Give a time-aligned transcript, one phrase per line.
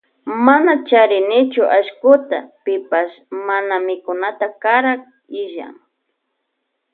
[0.45, 3.15] Mana charinichu allkuta pipash
[3.47, 5.01] mana mikunata karak
[5.41, 5.75] illan.